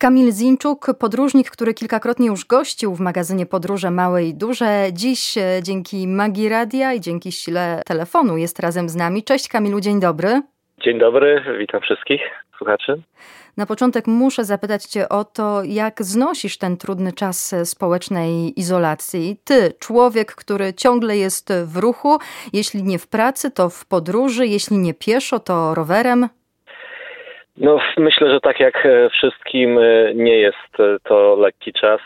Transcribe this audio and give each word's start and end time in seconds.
Kamil 0.00 0.32
Zinczuk, 0.32 0.86
podróżnik, 0.98 1.50
który 1.50 1.74
kilkakrotnie 1.74 2.26
już 2.26 2.44
gościł 2.44 2.94
w 2.94 3.00
magazynie 3.00 3.46
Podróże 3.46 3.90
Małe 3.90 4.24
i 4.24 4.34
Duże. 4.34 4.86
Dziś 4.92 5.38
e, 5.38 5.42
dzięki 5.62 6.08
magii 6.08 6.48
radia 6.48 6.92
i 6.92 7.00
dzięki 7.00 7.32
sile 7.32 7.82
telefonu 7.86 8.36
jest 8.36 8.60
razem 8.60 8.88
z 8.88 8.96
nami. 8.96 9.22
Cześć 9.22 9.48
Kamilu, 9.48 9.80
dzień 9.80 10.00
dobry. 10.00 10.42
Dzień 10.84 10.98
dobry, 10.98 11.44
witam 11.58 11.80
wszystkich 11.80 12.20
słuchaczy. 12.58 13.02
Na 13.56 13.66
początek 13.66 14.06
muszę 14.06 14.44
zapytać 14.44 14.84
Cię 14.84 15.08
o 15.08 15.24
to, 15.24 15.64
jak 15.64 16.02
znosisz 16.02 16.58
ten 16.58 16.76
trudny 16.76 17.12
czas 17.12 17.54
społecznej 17.64 18.60
izolacji. 18.60 19.40
Ty, 19.44 19.72
człowiek, 19.78 20.34
który 20.34 20.74
ciągle 20.74 21.16
jest 21.16 21.52
w 21.64 21.76
ruchu, 21.76 22.18
jeśli 22.52 22.82
nie 22.82 22.98
w 22.98 23.06
pracy, 23.06 23.50
to 23.50 23.68
w 23.68 23.86
podróży, 23.86 24.46
jeśli 24.46 24.78
nie 24.78 24.94
pieszo, 24.94 25.38
to 25.38 25.74
rowerem. 25.74 26.28
No, 27.60 27.78
myślę, 27.96 28.30
że 28.30 28.40
tak 28.40 28.60
jak 28.60 28.86
e, 28.86 29.10
wszystkim 29.10 29.78
e, 29.78 30.14
nie 30.14 30.38
jest 30.38 30.80
e, 30.80 30.96
to 31.04 31.36
lekki 31.36 31.72
czas, 31.72 32.00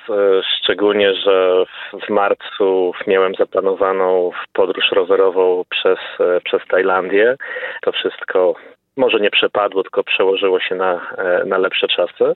szczególnie, 0.56 1.14
że 1.14 1.64
w 2.06 2.10
marcu 2.10 2.92
miałem 3.06 3.34
zaplanowaną 3.34 4.30
podróż 4.52 4.84
rowerową 4.92 5.64
przez, 5.68 5.98
przez 6.44 6.62
Tajlandię. 6.68 7.36
To 7.82 7.92
wszystko 7.92 8.54
może 8.96 9.20
nie 9.20 9.30
przepadło, 9.30 9.82
tylko 9.82 10.04
przełożyło 10.04 10.60
się 10.60 10.74
na, 10.74 11.00
na 11.46 11.58
lepsze 11.58 11.88
czasy. 11.88 12.34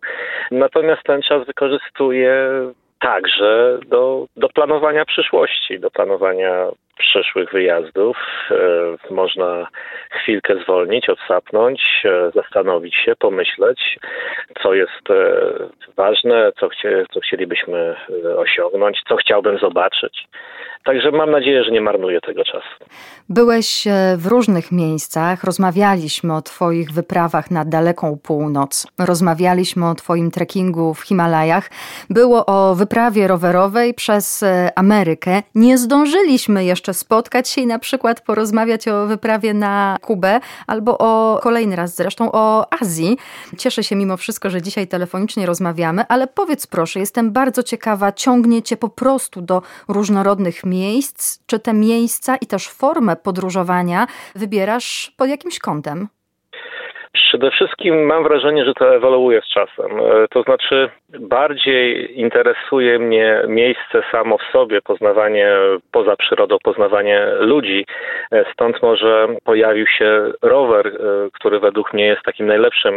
Natomiast 0.51 1.03
ten 1.03 1.23
czas 1.23 1.47
wykorzystuję 1.47 2.51
także 3.01 3.79
do, 3.87 4.27
do 4.37 4.49
planowania 4.49 5.05
przyszłości, 5.05 5.81
do 5.81 5.91
planowania 5.91 6.69
przyszłych 6.99 7.53
wyjazdów. 7.53 8.17
E, 8.51 9.15
można 9.15 9.67
chwilkę 10.11 10.55
zwolnić, 10.63 11.09
odsapnąć, 11.09 11.83
e, 12.05 12.31
zastanowić 12.35 12.95
się, 12.95 13.17
pomyśleć, 13.17 13.99
co 14.63 14.75
jest 14.75 15.11
e, 15.11 15.43
ważne, 15.97 16.53
co, 16.61 16.69
co 17.15 17.21
chcielibyśmy 17.21 17.97
osiągnąć, 18.37 19.01
co 19.09 19.17
chciałbym 19.17 19.59
zobaczyć. 19.59 20.29
Także 20.85 21.11
mam 21.11 21.31
nadzieję, 21.31 21.65
że 21.65 21.71
nie 21.71 21.81
marnuję 21.81 22.21
tego 22.21 22.45
czasu. 22.45 22.69
Byłeś 23.29 23.85
w 24.17 24.27
różnych 24.27 24.73
miejscach, 24.73 25.45
rozmawialiśmy 25.45 26.35
o 26.35 26.43
Twoich 26.43 26.93
wyprawach 26.93 27.51
na 27.51 27.65
daleką 27.65 28.19
północ, 28.27 28.87
rozmawialiśmy 28.99 29.89
o 29.91 29.95
Twoim 29.95 30.31
trekkingu 30.31 30.95
w 30.95 31.01
Himalajach, 31.01 31.71
było 32.11 32.47
o 32.47 32.75
wyprawie 32.75 33.29
rowerowej 33.29 33.95
przez 33.95 34.45
Amerykę. 34.77 35.43
Nie 35.55 35.79
zdążyliśmy 35.79 36.65
jeszcze 36.65 36.86
jeszcze 36.87 37.01
spotkać 37.01 37.49
się 37.49 37.61
i 37.61 37.67
na 37.67 37.79
przykład 37.79 38.21
porozmawiać 38.21 38.89
o 38.89 39.07
wyprawie 39.07 39.55
na 39.55 39.97
Kubę 40.03 40.41
albo 40.67 40.99
o 40.99 41.41
kolejny 41.43 41.77
raz 41.77 41.95
zresztą 41.95 42.33
o 42.33 42.73
Azji. 42.81 43.19
Cieszę 43.59 43.85
się 43.85 43.97
mimo 43.97 44.17
wszystko, 44.17 44.51
że 44.51 44.63
dzisiaj 44.63 44.89
telefonicznie 44.89 45.47
rozmawiamy, 45.47 46.05
ale 46.09 46.27
powiedz 46.27 46.67
proszę, 46.67 47.01
jestem 47.01 47.33
bardzo 47.33 47.63
ciekawa, 47.63 48.13
ciągnie 48.13 48.63
cię 48.63 48.77
po 48.77 48.89
prostu 48.89 49.43
do 49.43 49.63
różnorodnych 49.89 50.65
miejsc, 50.65 51.39
czy 51.47 51.59
te 51.59 51.73
miejsca 51.73 52.37
i 52.37 52.47
też 52.47 52.69
formę 52.69 53.17
podróżowania 53.17 54.07
wybierasz 54.35 55.15
pod 55.17 55.29
jakimś 55.29 55.59
kątem? 55.59 56.09
Przede 57.17 57.51
wszystkim 57.51 58.07
mam 58.07 58.23
wrażenie, 58.25 58.65
że 58.65 58.75
to 58.75 58.95
ewoluuje 58.95 59.43
z 59.43 59.49
czasem. 59.49 60.01
E, 60.01 60.29
to 60.31 60.43
znaczy, 60.43 60.89
bardziej 61.09 62.21
interesuje 62.21 62.99
mnie 62.99 63.43
miejsce 63.49 64.03
samo 64.13 64.39
w 64.39 64.53
sobie, 64.53 64.83
poznawanie 64.83 65.49
poza 65.93 66.17
przyrodą, 66.17 66.57
poznawanie 66.63 67.27
ludzi. 67.39 67.87
E, 68.33 68.45
stąd 68.53 68.83
może 68.83 69.29
pojawił 69.45 69.87
się 69.87 70.33
rower, 70.43 70.87
e, 70.87 70.91
który 71.33 71.61
według 71.61 71.93
mnie 71.93 72.07
jest 72.07 72.23
takim 72.23 72.47
najlepszym 72.47 72.95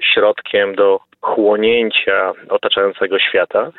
środkiem 0.00 0.74
do 0.74 1.00
chłonięcia 1.22 2.32
otaczającego 2.48 3.18
świata. 3.18 3.70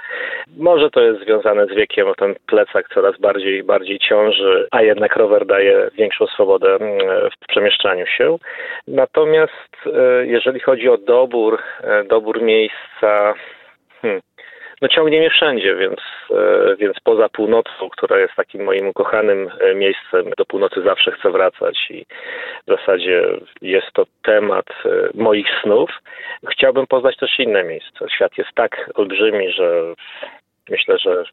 Może 0.57 0.89
to 0.89 1.01
jest 1.01 1.23
związane 1.23 1.65
z 1.65 1.75
wiekiem, 1.75 2.07
ten 2.17 2.35
plecak 2.47 2.89
coraz 2.93 3.19
bardziej 3.19 3.63
bardziej 3.63 3.99
ciąży, 3.99 4.67
a 4.71 4.81
jednak 4.81 5.15
rower 5.15 5.45
daje 5.45 5.89
większą 5.97 6.27
swobodę 6.27 6.75
mm, 6.75 6.99
w 7.31 7.47
przemieszczaniu 7.47 8.05
się. 8.05 8.37
Natomiast 8.87 9.75
e, 9.85 10.25
jeżeli 10.25 10.59
chodzi 10.59 10.89
o 10.89 10.97
dobór, 10.97 11.59
e, 11.83 12.03
dobór 12.03 12.41
miejsca, 12.41 13.33
hmm, 14.01 14.21
no 14.81 14.87
ciągnie 14.87 15.19
mnie 15.19 15.29
wszędzie, 15.29 15.75
więc, 15.75 15.99
e, 16.31 16.75
więc 16.75 16.99
poza 17.03 17.29
północą, 17.29 17.89
która 17.91 18.19
jest 18.19 18.33
takim 18.35 18.63
moim 18.63 18.87
ukochanym 18.87 19.49
e, 19.59 19.75
miejscem, 19.75 20.25
do 20.37 20.45
północy 20.45 20.81
zawsze 20.81 21.11
chcę 21.11 21.31
wracać 21.31 21.77
i 21.89 22.05
w 22.67 22.77
zasadzie 22.77 23.23
jest 23.61 23.87
to 23.93 24.05
temat 24.23 24.65
e, 24.85 24.89
moich 25.13 25.47
snów. 25.63 25.89
Chciałbym 26.51 26.87
poznać 26.87 27.17
też 27.17 27.39
inne 27.39 27.63
miejsca. 27.63 28.09
Świat 28.09 28.37
jest 28.37 28.49
tak 28.55 28.91
olbrzymi, 28.95 29.51
że 29.51 29.93
myślę, 30.69 30.97
że 30.97 31.23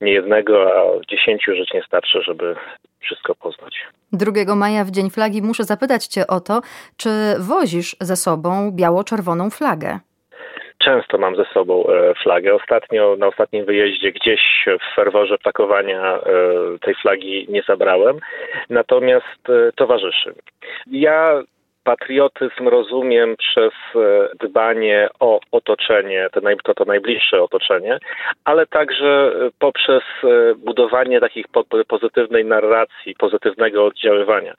nie 0.00 0.12
jednego, 0.12 0.72
a 0.76 1.06
dziesięciu 1.10 1.54
żyć 1.54 1.72
nie 1.74 1.82
starczy, 1.82 2.22
żeby 2.22 2.56
wszystko 3.00 3.34
poznać. 3.34 3.86
2 4.12 4.54
maja 4.54 4.84
w 4.84 4.90
Dzień 4.90 5.10
Flagi 5.10 5.42
muszę 5.42 5.64
zapytać 5.64 6.06
Cię 6.06 6.26
o 6.26 6.40
to, 6.40 6.60
czy 6.96 7.10
wozisz 7.38 7.96
ze 8.00 8.16
sobą 8.16 8.70
biało-czerwoną 8.72 9.50
flagę? 9.50 9.98
Często 10.86 11.18
mam 11.18 11.36
ze 11.36 11.44
sobą 11.44 11.86
e, 11.86 12.14
flagę. 12.14 12.54
Ostatnio, 12.54 13.16
na 13.18 13.26
ostatnim 13.26 13.64
wyjeździe 13.64 14.12
gdzieś 14.12 14.42
w 14.66 14.94
ferworze 14.94 15.38
pakowania 15.38 16.14
e, 16.14 16.20
tej 16.80 16.94
flagi 16.94 17.46
nie 17.48 17.62
zabrałem, 17.62 18.18
natomiast 18.70 19.42
e, 19.48 19.72
towarzyszy. 19.72 20.34
Ja 20.86 21.42
patriotyzm 21.86 22.68
rozumiem 22.68 23.36
przez 23.36 23.72
e, 23.94 24.28
dbanie 24.40 25.08
o 25.20 25.40
otoczenie, 25.52 26.28
to, 26.64 26.74
to, 26.74 26.84
najbliższe 26.84 27.42
otoczenie, 27.42 27.98
ale 28.44 28.66
także 28.66 29.06
e, 29.06 29.50
poprzez 29.58 30.02
e, 30.24 30.54
budowanie 30.54 31.20
takich 31.20 31.46
pozytywnej 31.88 32.44
narracji, 32.44 33.14
pozytywnego 33.18 33.84
oddziaływania. 33.84 34.54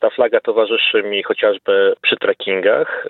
Ta 0.00 0.10
flaga 0.10 0.40
towarzyszy 0.40 1.02
mi 1.02 1.22
chociażby 1.22 1.94
przy 2.02 2.16
trekkingach. 2.16 3.06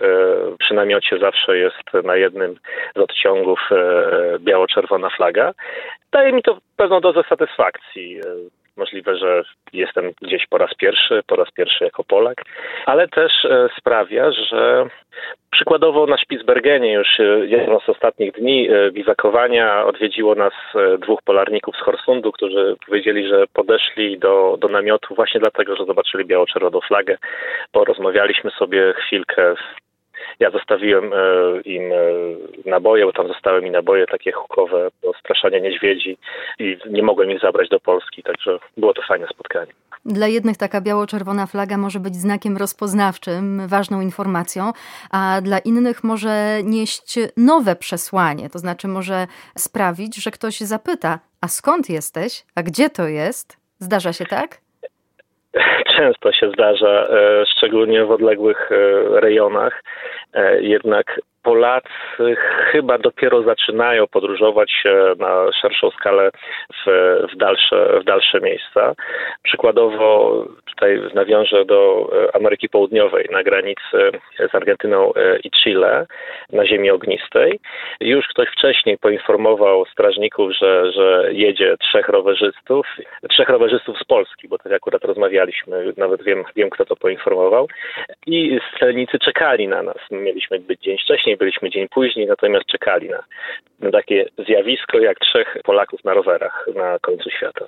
Przy 0.59 0.75
namiocie 0.75 1.19
zawsze 1.19 1.59
jest 1.59 2.05
na 2.05 2.17
jednym 2.17 2.55
z 2.97 2.99
odciągów 2.99 3.61
biało-czerwona 4.39 5.11
flaga. 5.11 5.53
Daje 6.13 6.33
mi 6.33 6.43
to 6.43 6.59
pewną 6.77 7.01
dozę 7.01 7.23
satysfakcji. 7.29 8.21
Możliwe, 8.77 9.17
że 9.17 9.43
jestem 9.73 10.13
gdzieś 10.23 10.47
po 10.47 10.59
raz 10.59 10.75
pierwszy, 10.75 11.23
po 11.27 11.37
raz 11.37 11.51
pierwszy 11.51 11.85
jako 11.85 12.05
Polak, 12.05 12.43
ale 12.87 13.09
też 13.09 13.45
e, 13.45 13.69
sprawia, 13.79 14.33
że 14.33 14.87
przykładowo 15.51 16.07
na 16.07 16.17
Spitsbergenie 16.17 16.93
już 16.93 17.21
e, 17.21 17.25
jedno 17.47 17.81
z 17.81 17.89
ostatnich 17.89 18.33
dni 18.33 18.69
e, 18.71 18.91
biwakowania 18.91 19.85
odwiedziło 19.85 20.35
nas 20.35 20.53
dwóch 20.99 21.23
polarników 21.23 21.77
z 21.77 21.81
Horsundu, 21.81 22.33
którzy 22.33 22.77
powiedzieli, 22.87 23.29
że 23.29 23.45
podeszli 23.53 24.19
do, 24.19 24.57
do 24.61 24.69
namiotu 24.69 25.15
właśnie 25.15 25.41
dlatego, 25.41 25.77
że 25.77 25.85
zobaczyli 25.85 26.25
biało-czerwoną 26.25 26.81
flagę. 26.81 27.17
Porozmawialiśmy 27.73 28.51
sobie 28.51 28.95
chwilkę 28.97 29.55
ja 30.41 30.51
zostawiłem 30.51 31.13
e, 31.13 31.17
im 31.65 31.93
e, 31.93 31.97
naboje, 32.71 33.05
bo 33.05 33.13
tam 33.13 33.29
zostały 33.29 33.63
mi 33.63 33.71
naboje 33.71 34.07
takie 34.07 34.33
hukowe 34.33 34.89
do 35.03 35.13
straszania 35.21 35.59
niedźwiedzi 35.59 36.17
i 36.59 36.79
nie 36.91 37.03
mogłem 37.03 37.31
ich 37.31 37.41
zabrać 37.41 37.69
do 37.69 37.81
Polski, 37.81 38.23
także 38.23 38.59
było 38.77 38.95
to 38.95 39.03
fajne 39.03 39.27
spotkanie. 39.27 39.73
Dla 40.05 40.27
jednych 40.27 40.57
taka 40.57 40.81
biało-czerwona 40.81 41.47
flaga 41.47 41.77
może 41.77 42.01
być 42.01 42.15
znakiem 42.15 42.57
rozpoznawczym, 42.57 43.69
ważną 43.69 44.01
informacją, 44.01 44.73
a 45.11 45.41
dla 45.43 45.59
innych 45.59 46.05
może 46.05 46.63
nieść 46.65 47.19
nowe 47.37 47.77
przesłanie, 47.77 48.51
to 48.51 48.59
znaczy 48.59 48.89
może 48.89 49.27
sprawić, 49.57 50.23
że 50.25 50.31
ktoś 50.31 50.59
zapyta, 50.61 51.19
a 51.41 51.49
skąd 51.49 51.91
jesteś, 51.91 52.45
a 52.55 52.63
gdzie 52.63 52.91
to 52.91 53.09
jest? 53.09 53.57
Zdarza 53.79 54.13
się 54.13 54.25
tak? 54.25 54.59
Często 55.97 56.33
się 56.33 56.51
zdarza, 56.51 57.09
e, 57.09 57.45
szczególnie 57.47 58.05
w 58.05 58.11
odległych 58.11 58.71
rejonach. 59.13 59.83
E, 60.35 60.63
jednak 60.63 61.21
Polacy 61.43 62.37
chyba 62.73 62.99
dopiero 62.99 63.43
zaczynają 63.43 64.07
podróżować 64.07 64.85
na 65.19 65.53
szerszą 65.63 65.91
skalę 65.91 66.31
w, 66.75 66.91
w, 67.33 67.37
dalsze, 67.37 68.01
w 68.01 68.05
dalsze 68.05 68.41
miejsca. 68.41 68.95
Przykładowo 69.43 70.45
tutaj 70.67 71.01
nawiążę 71.15 71.65
do 71.65 72.11
Ameryki 72.35 72.69
Południowej 72.69 73.29
na 73.31 73.43
granicy 73.43 74.11
z 74.51 74.55
Argentyną 74.55 75.13
i 75.45 75.51
Chile 75.51 76.07
na 76.53 76.67
ziemi 76.67 76.91
ognistej. 76.91 77.61
Już 78.01 78.27
ktoś 78.29 78.49
wcześniej 78.49 78.99
poinformował 78.99 79.85
strażników, 79.87 80.53
że, 80.53 80.93
że 80.93 81.29
jedzie 81.33 81.77
trzech 81.77 82.09
rowerzystów, 82.09 82.87
trzech 83.31 83.49
rowerzystów 83.49 83.99
z 83.99 84.05
Polski, 84.05 84.49
bo 84.49 84.59
tak 84.59 84.73
akurat 84.73 85.05
rozmawialiśmy, 85.05 85.93
nawet 85.97 86.23
wiem, 86.23 86.45
wiem 86.57 86.71
kto 86.71 86.85
to 86.85 86.97
poinformował. 86.97 87.69
I 88.27 88.61
celnicy 88.81 89.19
czekali 89.19 89.69
na 89.69 89.83
nas. 89.83 89.99
Mieliśmy 90.21 90.59
być 90.59 90.81
dzień 90.81 90.99
wcześniej, 90.99 91.37
byliśmy 91.37 91.71
dzień 91.71 91.89
później, 91.89 92.27
natomiast 92.27 92.67
czekali 92.67 93.09
na, 93.09 93.23
na 93.81 93.91
takie 93.91 94.27
zjawisko 94.39 94.99
jak 94.99 95.19
trzech 95.19 95.57
Polaków 95.65 96.05
na 96.05 96.15
rowerach 96.15 96.67
na 96.75 96.99
końcu 96.99 97.31
świata. 97.31 97.67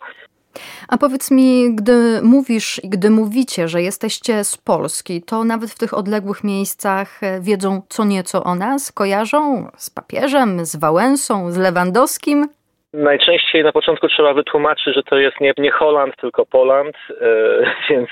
A 0.89 0.99
powiedz 0.99 1.31
mi, 1.31 1.77
gdy 1.77 1.93
mówisz 2.23 2.85
i 2.85 2.89
gdy 2.89 3.11
mówicie, 3.11 3.69
że 3.69 3.83
jesteście 3.83 4.45
z 4.45 4.57
Polski, 4.57 5.23
to 5.23 5.45
nawet 5.45 5.71
w 5.71 5.79
tych 5.79 5.95
odległych 5.95 6.45
miejscach 6.45 7.23
e, 7.23 7.41
wiedzą 7.41 7.83
co 7.89 8.05
nieco 8.05 8.45
o 8.45 8.55
nas? 8.55 8.93
Kojarzą 8.93 9.41
z 9.77 9.91
papieżem, 9.91 10.65
z 10.65 10.77
Wałęsą, 10.77 11.51
z 11.51 11.59
Lewandowskim? 11.59 12.49
Najczęściej 12.95 13.65
na 13.65 13.73
początku 13.73 14.09
trzeba 14.09 14.35
wytłumaczyć, 14.35 14.95
że 14.95 15.03
to 15.03 15.19
jest 15.19 15.41
nie, 15.41 15.53
nie 15.59 15.71
Holand, 15.71 16.17
tylko 16.17 16.47
Poland, 16.47 16.97
e, 17.11 17.25
więc 17.91 18.09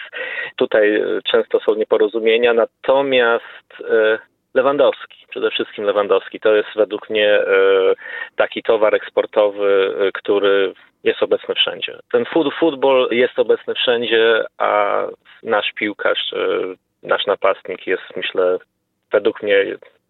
tutaj 0.57 1.03
często 1.25 1.61
są 1.61 1.75
nieporozumienia. 1.75 2.55
Natomiast 2.55 3.67
e, 3.91 4.19
Lewandowski, 4.55 5.27
przede 5.29 5.51
wszystkim 5.51 5.85
Lewandowski, 5.85 6.41
to 6.41 6.55
jest 6.55 6.69
według 6.77 7.11
mnie 7.11 7.29
e, 7.29 7.45
taki 8.37 8.63
towar 8.63 8.95
eksportowy, 8.95 9.95
e, 10.01 10.13
który 10.13 10.73
jest 11.05 11.23
obecny 11.23 11.55
wszędzie. 11.55 11.99
Ten 12.13 12.25
futbol 12.59 13.09
jest 13.11 13.39
obecny 13.39 13.75
wszędzie, 13.75 14.45
a 14.59 15.03
nasz 15.43 15.73
piłkarz, 15.73 16.33
e, 16.33 16.37
nasz 17.03 17.27
napastnik 17.27 17.87
jest, 17.87 18.17
myślę, 18.17 18.59
według 19.13 19.43
mnie 19.43 19.65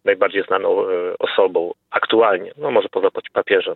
najbardziej 0.05 0.43
znaną 0.43 0.85
osobą 1.19 1.71
aktualnie, 1.91 2.51
no 2.57 2.71
może 2.71 2.89
poza 2.89 3.07
papieżem. 3.33 3.75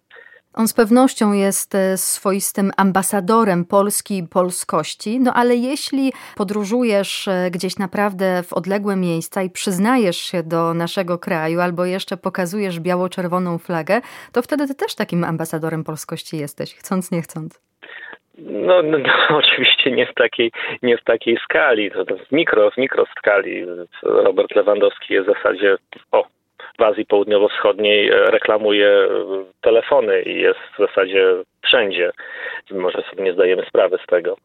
On 0.57 0.67
z 0.67 0.73
pewnością 0.73 1.33
jest 1.33 1.75
e, 1.75 1.97
swoistym 1.97 2.71
ambasadorem 2.77 3.65
Polski 3.65 4.17
i 4.17 4.27
polskości, 4.33 5.19
no 5.19 5.33
ale 5.33 5.55
jeśli 5.55 6.11
podróżujesz 6.37 7.27
e, 7.27 7.51
gdzieś 7.51 7.77
naprawdę 7.79 8.43
w 8.43 8.53
odległe 8.53 8.95
miejsca 8.95 9.41
i 9.43 9.49
przyznajesz 9.49 10.17
się 10.17 10.43
do 10.43 10.73
naszego 10.73 11.17
kraju 11.17 11.59
albo 11.59 11.85
jeszcze 11.85 12.17
pokazujesz 12.17 12.79
biało-czerwoną 12.79 13.57
flagę, 13.57 14.01
to 14.33 14.41
wtedy 14.41 14.67
ty 14.67 14.75
też 14.75 14.95
takim 14.95 15.23
ambasadorem 15.23 15.83
polskości 15.83 16.37
jesteś, 16.37 16.75
chcąc 16.75 17.11
nie 17.11 17.21
chcąc. 17.21 17.61
No, 18.37 18.81
no, 18.83 18.97
no, 18.97 19.13
oczywiście 19.43 19.91
nie 19.91 20.05
w 20.05 20.13
takiej, 20.13 20.51
nie 20.83 20.97
w 20.97 21.03
takiej 21.03 21.37
skali, 21.43 21.91
to, 21.91 22.05
to 22.05 22.17
w 22.17 22.31
mikro, 22.31 22.71
w 22.71 22.77
mikro 22.77 23.05
skali. 23.17 23.65
Robert 24.03 24.55
Lewandowski 24.55 25.13
jest 25.13 25.29
w 25.29 25.33
zasadzie, 25.33 25.77
o, 26.11 26.27
w 26.79 26.81
Azji 26.81 27.05
Południowo-Wschodniej 27.05 28.09
e, 28.09 28.25
reklamuje 28.25 28.89
e, 28.89 29.07
telefony 29.61 30.21
i 30.21 30.41
jest 30.41 30.59
w 30.59 30.77
zasadzie 30.77 31.25
wszędzie. 31.61 32.11
Może 32.71 33.03
sobie 33.09 33.23
nie 33.23 33.33
zdajemy 33.33 33.65
sprawy 33.69 33.97
z 34.03 34.07
tego. 34.07 34.37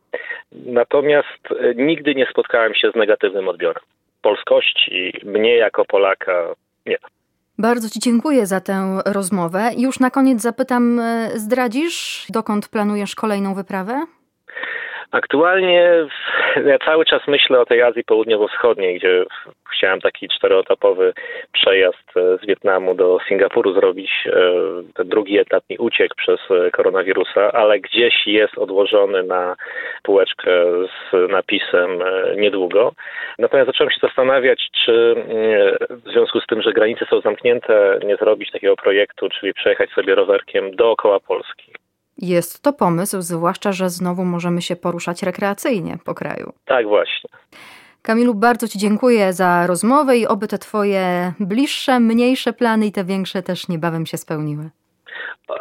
Natomiast 0.52 1.48
e, 1.50 1.74
nigdy 1.74 2.14
nie 2.14 2.26
spotkałem 2.30 2.74
się 2.74 2.90
z 2.90 2.94
negatywnym 2.94 3.48
odbiorem. 3.48 3.82
Polskości, 4.22 5.12
mnie 5.24 5.56
jako 5.56 5.84
Polaka, 5.84 6.54
nie. 6.86 6.96
Bardzo 7.58 7.88
Ci 7.88 8.00
dziękuję 8.00 8.46
za 8.46 8.60
tę 8.60 8.98
rozmowę. 9.06 9.70
Już 9.78 10.00
na 10.00 10.10
koniec 10.10 10.42
zapytam, 10.42 11.00
zdradzisz, 11.34 12.26
dokąd 12.28 12.68
planujesz 12.68 13.14
kolejną 13.14 13.54
wyprawę? 13.54 14.04
Aktualnie 15.10 16.06
ja 16.66 16.78
cały 16.78 17.04
czas 17.04 17.22
myślę 17.28 17.60
o 17.60 17.66
tej 17.66 17.82
Azji 17.82 18.04
Południowo-Wschodniej, 18.04 18.98
gdzie 18.98 19.24
chciałem 19.72 20.00
taki 20.00 20.28
czteroetapowy 20.28 21.12
przejazd 21.52 22.16
e, 22.16 22.38
z 22.38 22.46
Wietnamu 22.46 22.94
do 22.94 23.18
Singapuru 23.28 23.74
zrobić. 23.74 24.10
E, 24.26 24.32
ten 24.94 25.08
drugi 25.08 25.38
etap 25.38 25.64
mi 25.70 25.78
uciekł 25.78 26.14
przez 26.16 26.40
e, 26.50 26.70
koronawirusa, 26.70 27.52
ale 27.52 27.80
gdzieś 27.80 28.26
jest 28.26 28.58
odłożony 28.58 29.22
na 29.22 29.56
półeczkę 30.02 30.50
z 30.86 31.30
napisem 31.30 31.90
niedługo. 32.36 32.92
Natomiast 33.38 33.66
zacząłem 33.66 33.90
się 33.90 33.98
zastanawiać, 34.02 34.68
czy 34.84 35.14
w 35.90 36.10
związku 36.12 36.40
z 36.40 36.46
tym, 36.46 36.62
że 36.62 36.72
granice 36.72 37.06
są 37.10 37.20
zamknięte, 37.20 37.98
nie 38.04 38.16
zrobić 38.16 38.50
takiego 38.50 38.76
projektu, 38.76 39.28
czyli 39.28 39.54
przejechać 39.54 39.90
sobie 39.90 40.14
rowerkiem 40.14 40.76
dookoła 40.76 41.20
Polski. 41.20 41.72
Jest 42.22 42.62
to 42.62 42.72
pomysł, 42.72 43.20
zwłaszcza, 43.20 43.72
że 43.72 43.90
znowu 43.90 44.24
możemy 44.24 44.62
się 44.62 44.76
poruszać 44.76 45.22
rekreacyjnie 45.22 45.98
po 46.04 46.14
kraju. 46.14 46.52
Tak, 46.64 46.86
właśnie. 46.86 47.30
Kamilu, 48.02 48.34
bardzo 48.34 48.68
Ci 48.68 48.78
dziękuję 48.78 49.32
za 49.32 49.66
rozmowę 49.66 50.16
i 50.16 50.26
oby 50.26 50.48
te 50.48 50.58
Twoje 50.58 51.32
bliższe, 51.40 52.00
mniejsze 52.00 52.52
plany 52.52 52.86
i 52.86 52.92
te 52.92 53.04
większe 53.04 53.42
też 53.42 53.68
niebawem 53.68 54.06
się 54.06 54.16
spełniły. 54.16 54.70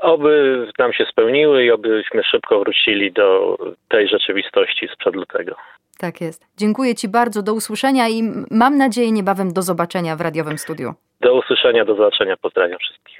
Oby 0.02 0.68
nam 0.80 0.94
się 0.94 1.06
spełniły 1.12 1.64
i 1.64 1.72
obyśmy 1.72 2.24
szybko 2.24 2.60
wrócili 2.60 3.12
do 3.12 3.58
tej 3.90 4.08
rzeczywistości 4.08 4.88
sprzed 4.94 5.16
lutego. 5.16 5.56
Tak 5.98 6.22
jest. 6.22 6.48
Dziękuję 6.58 6.96
Ci 6.96 7.08
bardzo, 7.08 7.42
do 7.42 7.54
usłyszenia 7.54 8.10
i 8.10 8.24
mam 8.52 8.78
nadzieję 8.78 9.12
niebawem 9.12 9.54
do 9.54 9.62
zobaczenia 9.62 10.16
w 10.16 10.22
radiowym 10.22 10.58
studiu. 10.58 10.94
Do 11.22 11.36
usłyszenia, 11.36 11.86
do 11.86 11.96
zobaczenia. 11.96 12.38
Pozdrawiam 12.38 12.80
wszystkich. 12.80 13.20